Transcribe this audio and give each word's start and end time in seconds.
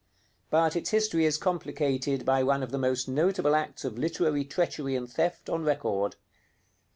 But 0.49 0.75
its 0.75 0.89
history 0.89 1.25
is 1.25 1.37
complicated 1.37 2.25
by 2.25 2.41
one 2.41 2.63
of 2.63 2.71
the 2.71 2.79
most 2.79 3.07
notable 3.07 3.53
acts 3.53 3.85
of 3.85 3.99
literary 3.99 4.43
treachery 4.43 4.95
and 4.95 5.07
theft 5.07 5.47
on 5.47 5.63
record. 5.63 6.15